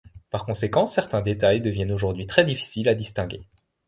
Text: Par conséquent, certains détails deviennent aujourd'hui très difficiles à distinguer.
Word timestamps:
Par 0.31 0.45
conséquent, 0.47 0.87
certains 0.87 1.21
détails 1.21 1.61
deviennent 1.61 1.91
aujourd'hui 1.91 2.25
très 2.25 2.43
difficiles 2.43 2.89
à 2.89 2.95
distinguer. 2.95 3.43